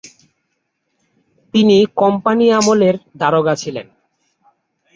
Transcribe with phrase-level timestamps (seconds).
[1.53, 3.87] তিনি কোম্পানি আমলের দারোগা ছিলেন।